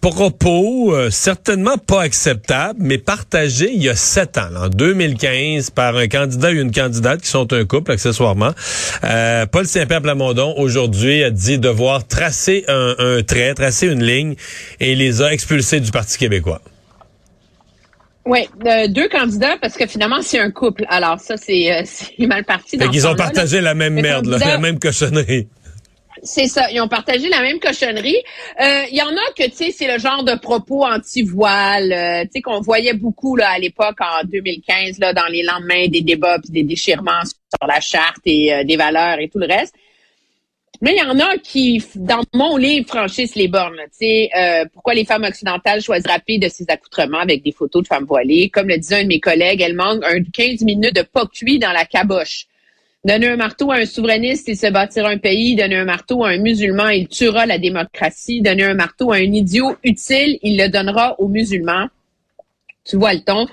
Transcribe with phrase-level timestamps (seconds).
[0.00, 5.96] propos euh, certainement pas acceptables, mais partagés il y a sept ans, en 2015, par
[5.96, 8.52] un candidat et une candidate qui sont un couple accessoirement.
[9.04, 14.34] Euh, Paul Saint-Pierre Plamondon aujourd'hui a dit devoir tracer un, un trait, tracer une ligne,
[14.80, 16.60] et les a expulsés du Parti québécois.
[18.28, 20.84] Oui, euh, deux candidats parce que finalement c'est un couple.
[20.90, 22.76] Alors ça c'est euh, mal parti.
[22.76, 25.48] Fait qu'ils ont partagé la même merde, là, la même cochonnerie.
[26.22, 28.16] C'est ça, ils ont partagé la même cochonnerie.
[28.58, 32.22] Il euh, y en a que, tu sais, c'est le genre de propos anti-voile, euh,
[32.24, 36.02] tu sais, qu'on voyait beaucoup là à l'époque en 2015, là, dans les lendemains des
[36.02, 39.74] débats puis des déchirements sur la charte et euh, des valeurs et tout le reste.
[40.80, 43.80] Mais il y en a qui, dans mon livre, franchissent les bornes.
[43.98, 44.30] Tu sais,
[44.72, 48.48] pourquoi les femmes occidentales choisissent rapide de ces accoutrements avec des photos de femmes voilées.
[48.48, 51.58] Comme le disait un de mes collègues, elles manquent un 15 minutes de pas cuit
[51.58, 52.47] dans la caboche.
[53.04, 55.54] Donner un marteau à un souverainiste, il se bâtira un pays.
[55.54, 58.42] Donner un marteau à un musulman, il tuera la démocratie.
[58.42, 61.88] Donner un marteau à un idiot utile, il le donnera aux musulmans.
[62.84, 63.46] Tu vois le ton.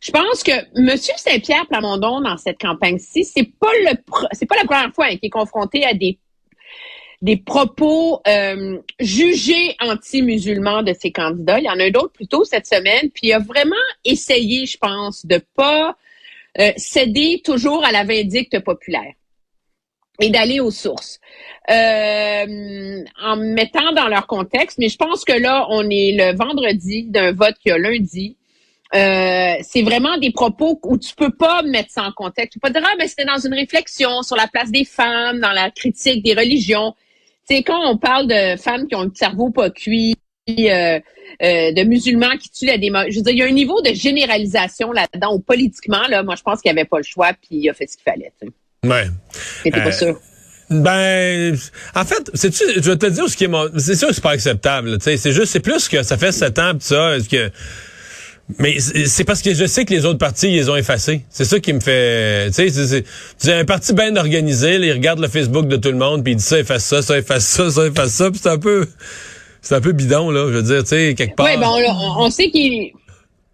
[0.00, 0.96] Je pense que M.
[0.96, 5.84] Saint-Pierre Plamondon, dans cette campagne-ci, c'est pas pas la première fois hein, qu'il est confronté
[5.84, 11.58] à des propos euh, jugés anti-musulmans de ses candidats.
[11.58, 14.66] Il y en a eu d'autres plus tôt cette semaine, puis il a vraiment essayé,
[14.66, 15.96] je pense, de pas
[16.58, 19.12] euh, céder toujours à la vindicte populaire
[20.20, 21.20] et d'aller aux sources.
[21.70, 27.04] Euh, en mettant dans leur contexte, mais je pense que là, on est le vendredi
[27.04, 28.36] d'un vote qui a lundi.
[28.94, 32.54] Euh, c'est vraiment des propos où tu peux pas mettre ça en contexte.
[32.54, 35.40] Tu peux pas dire, ah, mais c'était dans une réflexion sur la place des femmes,
[35.40, 36.94] dans la critique des religions.
[37.44, 40.16] C'est quand on parle de femmes qui ont le cerveau pas cuit,
[40.48, 41.00] euh,
[41.42, 43.12] euh, de musulmans qui tuent la démocratie.
[43.12, 46.34] Je veux dire, il y a un niveau de généralisation là-dedans où politiquement, là, moi,
[46.36, 48.32] je pense qu'il n'y avait pas le choix, puis il a fait ce qu'il fallait.
[48.40, 48.88] Tu sais.
[48.88, 49.06] Ouais.
[49.62, 50.20] C'était pas euh, sûr.
[50.70, 51.56] Ben,
[51.94, 54.32] en fait, c'est je vais te dire ce qui est c'est sûr que c'est pas
[54.32, 54.98] acceptable.
[55.00, 57.50] C'est juste, c'est plus que ça fait sept ans, pis ça, que.
[58.58, 61.22] Mais c'est parce que je sais que les autres partis, ils les ont effacés.
[61.28, 62.50] C'est ça qui me fait...
[62.50, 66.24] Tu sais, un parti bien organisé, là, il regarde le Facebook de tout le monde,
[66.24, 68.58] puis il dit ça, efface ça, ça, efface ça, ça, efface ça, puis c'est un
[68.58, 68.86] peu
[69.60, 70.46] c'est un peu bidon, là.
[70.48, 71.46] Je veux dire, tu sais, quelque part.
[71.46, 72.92] Oui, bon, on, on sait qu'il.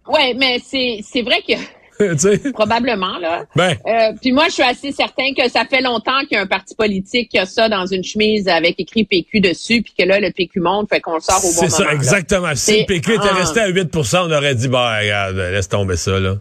[0.07, 1.53] Ouais, mais c'est, c'est vrai que.
[2.51, 3.45] Probablement, là.
[3.55, 3.75] Ben.
[3.85, 6.47] Euh, puis moi, je suis assez certain que ça fait longtemps qu'il y a un
[6.47, 10.19] parti politique qui a ça dans une chemise avec écrit PQ dessus, puis que là,
[10.19, 11.69] le PQ monte, fait qu'on le sort au bon moment.
[11.69, 12.53] C'est ça, exactement.
[12.55, 16.19] Si le PQ était resté à 8 on aurait dit, bah, regarde, laisse tomber ça,
[16.19, 16.35] là.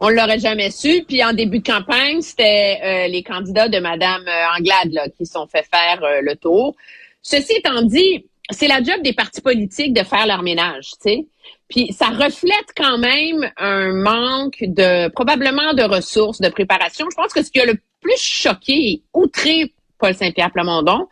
[0.00, 1.04] On l'aurait jamais su.
[1.06, 5.26] Puis en début de campagne, c'était euh, les candidats de Madame euh, Anglade là, qui
[5.26, 6.74] sont fait faire le tour.
[7.22, 11.26] Ceci étant dit, c'est la job des partis politiques de faire leur ménage, tu sais.
[11.68, 17.06] Puis ça reflète quand même un manque de probablement de ressources, de préparation.
[17.10, 21.06] Je pense que ce qui a le plus choqué et outré Paul Saint-Pierre Plamondon,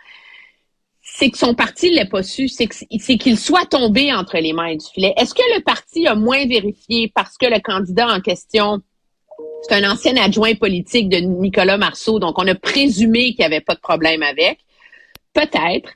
[1.02, 4.74] c'est que son parti ne l'ait pas su, c'est qu'il soit tombé entre les mains
[4.74, 5.14] du filet.
[5.16, 8.80] Est-ce que le parti a moins vérifié parce que le candidat en question,
[9.62, 13.60] c'est un ancien adjoint politique de Nicolas Marceau, donc on a présumé qu'il n'y avait
[13.60, 14.58] pas de problème avec?
[15.32, 15.92] Peut-être.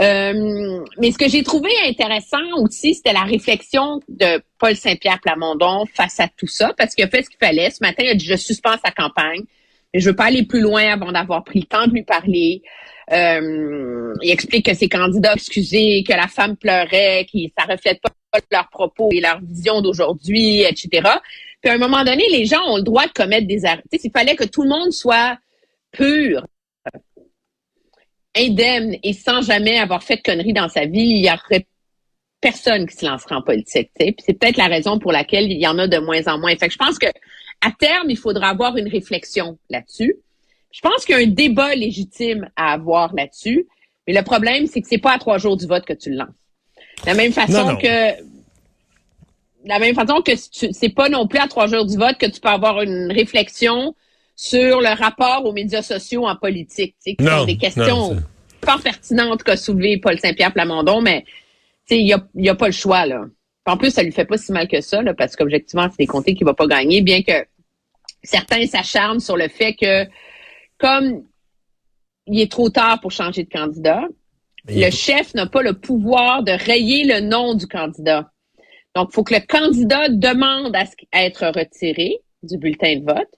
[0.00, 5.84] Euh, mais ce que j'ai trouvé intéressant aussi, c'était la réflexion de Paul Saint-Pierre Plamondon
[5.94, 7.70] face à tout ça, parce qu'il a fait ce qu'il fallait.
[7.70, 9.42] Ce matin, il a dit, je suspends sa campagne,
[9.92, 12.62] mais je veux pas aller plus loin avant d'avoir pris le temps de lui parler.
[13.10, 18.10] Euh, il explique que ses candidats excusés, que la femme pleurait, que ça reflète pas
[18.50, 21.08] leurs propos et leur vision d'aujourd'hui, etc.
[21.62, 23.82] Puis à un moment donné, les gens ont le droit de commettre des erreurs.
[23.92, 25.38] Il fallait que tout le monde soit
[25.92, 26.44] pur,
[28.36, 31.66] indemne et sans jamais avoir fait de conneries dans sa vie, il y aurait
[32.40, 33.90] personne qui se lancerait en politique.
[33.98, 36.54] Puis c'est peut-être la raison pour laquelle il y en a de moins en moins.
[36.56, 37.06] Fait que je pense que
[37.60, 40.16] à terme, il faudra avoir une réflexion là-dessus.
[40.70, 43.66] Je pense qu'il y a un débat légitime à avoir là-dessus.
[44.06, 46.16] Mais le problème, c'est que c'est pas à trois jours du vote que tu le
[46.16, 46.28] lances.
[47.02, 48.22] De la même façon que
[49.64, 52.26] de la même façon que c'est pas non plus à trois jours du vote que
[52.26, 53.94] tu peux avoir une réflexion
[54.36, 58.16] sur le rapport aux médias sociaux en politique, qui sont des questions
[58.60, 61.24] pas pertinentes qu'a soulevé Paul Saint-Pierre Plamondon, mais
[61.90, 63.06] il n'y a, y a pas le choix.
[63.06, 63.24] là.
[63.66, 66.06] En plus, ça lui fait pas si mal que ça, là, parce qu'objectivement, c'est des
[66.06, 67.46] comtés qu'il va pas gagner, bien que
[68.22, 70.06] certains s'acharnent sur le fait que
[70.78, 71.24] comme
[72.26, 74.02] il est trop tard pour changer de candidat,
[74.66, 78.30] le chef n'a pas le pouvoir de rayer le nom du candidat.
[78.94, 83.28] Donc, il faut que le candidat demande à, à être retiré du bulletin de vote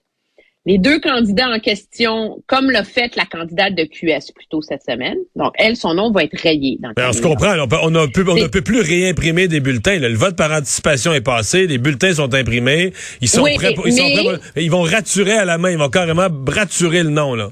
[0.69, 5.15] Les deux candidats en question, comme l'a fait la candidate de QS plutôt cette semaine,
[5.37, 6.77] donc elle, son nom va être rayé.
[6.81, 8.81] Dans Ben, on se comprend, on, peut- on, ne peut, on ne C'est- peut plus
[8.81, 9.97] réimprimer des bulletins.
[9.97, 10.09] là.
[10.09, 12.91] Le vote par anticipation est passé, les bulletins sont imprimés,
[13.21, 15.57] ils sont Oui, prêts pour, ils, sont mais- prêts pour- ils vont raturer à la
[15.57, 17.49] main, ils vont carrément raturer le nom là.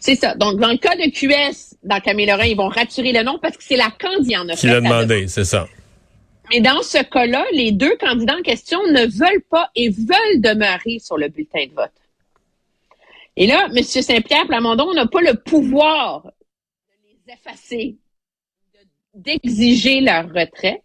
[0.00, 0.34] C'est ça.
[0.36, 3.56] Donc, dans le cas de QS, dans Camille Lorrain, ils vont raturer le nom parce
[3.58, 5.66] que c'est la candidate en a Qui l'a demandé, c'est ça.
[6.50, 10.98] Mais dans ce cas-là, les deux candidats en question ne veulent pas et veulent demeurer
[10.98, 11.92] sur le bulletin de vote.
[13.36, 13.82] Et là, M.
[13.82, 16.30] Saint-Pierre Plamondon n'a pas le pouvoir de
[17.28, 17.96] les effacer,
[18.74, 20.82] de- d'exiger leur retrait.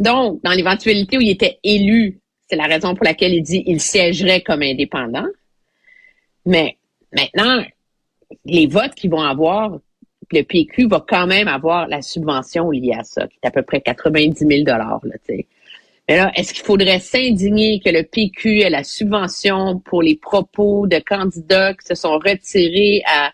[0.00, 3.80] Donc, dans l'éventualité où il était élu, c'est la raison pour laquelle il dit qu'il
[3.80, 5.26] siégerait comme indépendant.
[6.44, 6.76] Mais
[7.12, 7.64] maintenant,
[8.44, 9.78] les votes qu'ils vont avoir,
[10.32, 13.62] le PQ va quand même avoir la subvention liée à ça, qui est à peu
[13.62, 15.46] près 90 000 là, tu sais.
[16.08, 20.86] Mais là, est-ce qu'il faudrait s'indigner que le PQ ait la subvention pour les propos
[20.86, 23.32] de candidats qui se sont retirés à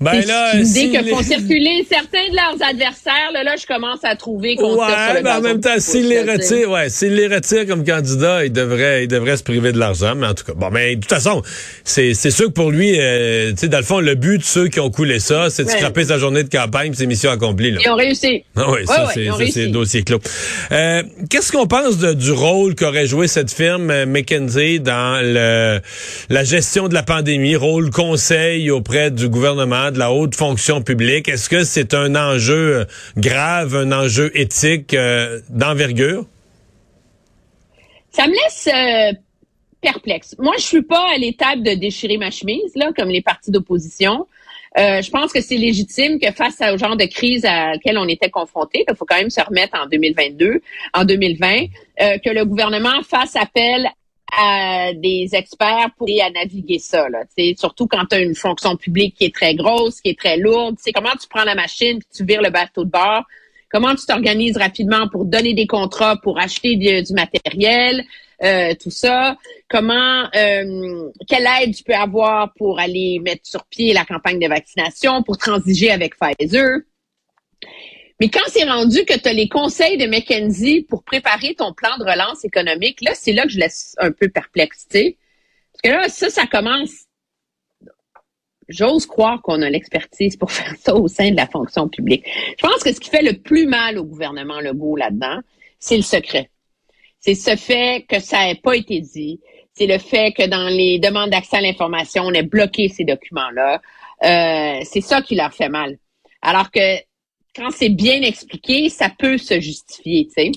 [0.00, 3.30] Ben c'est là, une si idée que les- font circuler certains de leurs adversaires.
[3.32, 5.80] Là, là je commence à trouver qu'on sur Ouais, le mais en même temps, qui
[5.80, 6.54] s'il pousse, les là, tu sais.
[6.54, 10.14] retire, ouais, s'il les retire comme candidat, il devrait, il devrait se priver de l'argent.
[10.14, 11.42] Mais en tout cas, bon, mais de toute façon,
[11.82, 14.44] c'est, c'est sûr que pour lui, euh, tu sais, dans le fond, le but de
[14.44, 15.76] ceux qui ont coulé ça, c'est de Ouais.
[15.76, 17.72] scraper sa journée de campagne, c'est mission accomplie.
[17.72, 17.80] Là.
[17.84, 18.44] Ils ont réussi.
[18.56, 20.20] Ah oui, ça, Ouais, c'est, ils ça, c'est dossier clos.
[20.70, 25.80] Euh, qu'est-ce qu'on pense de- du rôle qu'aurait joué cette firme euh, McKinsey dans le,
[26.30, 31.28] la gestion de la pandémie, rôle conseil auprès du gouvernement, de la haute fonction publique?
[31.28, 32.84] Est-ce que c'est un enjeu euh,
[33.16, 36.26] grave, un enjeu éthique euh, d'envergure?
[38.10, 39.18] Ça me laisse euh,
[39.80, 40.34] perplexe.
[40.38, 44.26] Moi, je suis pas à l'étape de déchirer ma chemise, là, comme les partis d'opposition.
[44.76, 48.30] Je pense que c'est légitime que face au genre de crise à laquelle on était
[48.30, 50.60] confronté, il faut quand même se remettre en 2022,
[50.94, 51.66] en 2020,
[52.00, 53.88] euh, que le gouvernement fasse appel
[54.36, 57.08] à des experts pour aider à naviguer ça.
[57.08, 57.24] Là,
[57.56, 60.76] surtout quand tu as une fonction publique qui est très grosse, qui est très lourde.
[60.78, 63.24] Sais, comment tu prends la machine puis tu vires le bateau de bord?
[63.70, 68.04] Comment tu t'organises rapidement pour donner des contrats, pour acheter du, du matériel,
[68.42, 69.36] euh, tout ça?
[69.68, 74.48] Comment, euh, quelle aide tu peux avoir pour aller mettre sur pied la campagne de
[74.48, 76.78] vaccination, pour transiger avec Pfizer?
[78.20, 81.96] Mais quand c'est rendu que tu as les conseils de McKenzie pour préparer ton plan
[81.98, 84.86] de relance économique, là, c'est là que je laisse un peu perplexe.
[84.90, 87.06] Parce que là, ça, ça commence.
[88.68, 92.26] J'ose croire qu'on a l'expertise pour faire ça au sein de la fonction publique.
[92.58, 95.38] Je pense que ce qui fait le plus mal au gouvernement Legault là-dedans,
[95.78, 96.50] c'est le secret.
[97.20, 99.40] C'est ce fait que ça n'ait pas été dit.
[99.74, 103.80] C'est le fait que dans les demandes d'accès à l'information, on ait bloqué ces documents-là.
[104.24, 105.98] Euh, c'est ça qui leur fait mal.
[106.42, 106.80] Alors que
[107.58, 110.52] quand c'est bien expliqué, ça peut se justifier, tu sais.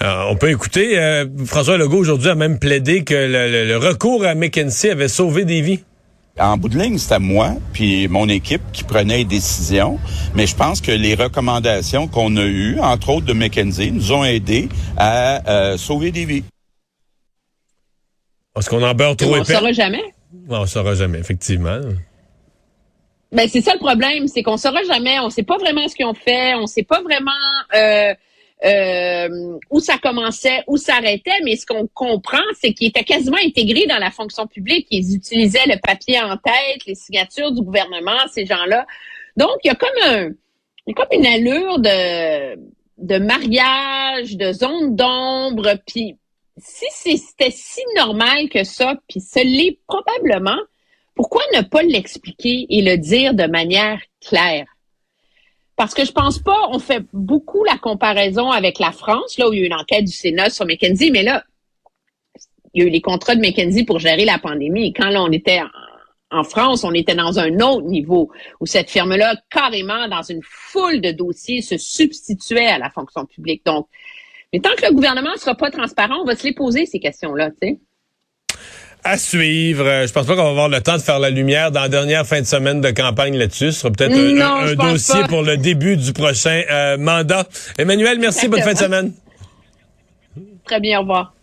[0.00, 0.98] Euh, on peut écouter.
[0.98, 5.08] euh, François Legault aujourd'hui a même plaidé que le, le- le recours à McKinsey avait
[5.08, 5.80] sauvé des vies.
[6.40, 10.00] En bout de ligne, c'était moi puis mon équipe qui prenait les décisions,
[10.34, 14.24] mais je pense que les recommandations qu'on a eues, entre autres de McKenzie, nous ont
[14.24, 16.42] aidés à euh, sauver des vies.
[18.58, 19.52] Est-ce qu'on en beurre trop on ne épais?
[19.52, 20.02] saura jamais.
[20.48, 21.78] On saura jamais, effectivement.
[23.32, 26.04] Ben c'est ça le problème, c'est qu'on saura jamais, on sait pas vraiment ce qu'ils
[26.04, 27.30] ont fait, on sait pas vraiment
[27.74, 28.14] euh,
[28.64, 33.38] euh, où ça commençait, où ça arrêtait, mais ce qu'on comprend, c'est qu'ils étaient quasiment
[33.42, 34.86] intégrés dans la fonction publique.
[34.90, 38.86] Ils utilisaient le papier en tête, les signatures du gouvernement, ces gens-là.
[39.38, 40.28] Donc il y a comme un,
[40.94, 42.56] comme une allure de
[42.98, 46.16] de mariage, de zone d'ombre, puis
[46.58, 50.58] si c'était si normal que ça, puis ce l'est probablement,
[51.14, 54.66] pourquoi ne pas l'expliquer et le dire de manière claire?
[55.76, 59.52] Parce que je pense pas, on fait beaucoup la comparaison avec la France, là où
[59.52, 61.44] il y a eu une enquête du Sénat sur McKenzie, mais là,
[62.74, 64.92] il y a eu les contrats de McKenzie pour gérer la pandémie.
[64.92, 68.90] Quand là, on était en, en France, on était dans un autre niveau où cette
[68.90, 73.64] firme-là, carrément, dans une foule de dossiers, se substituait à la fonction publique.
[73.66, 73.88] Donc,
[74.52, 77.00] mais tant que le gouvernement ne sera pas transparent, on va se les poser, ces
[77.00, 77.80] questions-là, tu sais.
[79.04, 79.84] À suivre.
[79.84, 81.88] Euh, Je pense pas qu'on va avoir le temps de faire la lumière dans la
[81.88, 83.72] dernière fin de semaine de campagne là-dessus.
[83.72, 85.28] Ce sera peut-être un- dossier pas.
[85.28, 87.48] pour le début du prochain euh, mandat.
[87.78, 88.46] Emmanuel, merci.
[88.48, 89.12] Bonne fin de semaine.
[90.64, 91.34] Très bien, au revoir.